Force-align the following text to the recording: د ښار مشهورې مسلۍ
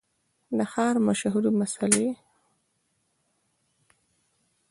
د 0.57 0.59
ښار 0.71 0.95
مشهورې 1.07 1.51
مسلۍ 1.61 2.07